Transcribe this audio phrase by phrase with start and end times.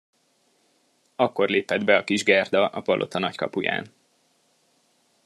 [1.15, 3.93] Akkor lépett be a kis Gerda a palota nagy kapuján.